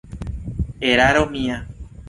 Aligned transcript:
Eraro 0.93 1.27
mia! 1.37 1.61